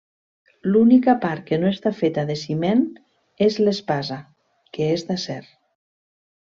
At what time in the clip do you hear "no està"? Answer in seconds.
1.63-1.91